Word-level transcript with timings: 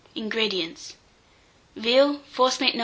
INGREDIENTS. 0.15 0.95
Veal, 1.75 2.21
forcemeat 2.33 2.73
No. 2.73 2.79